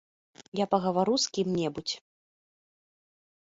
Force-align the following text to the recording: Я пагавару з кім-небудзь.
Я 0.59 0.65
пагавару 0.71 1.15
з 1.25 1.33
кім-небудзь. 1.35 1.93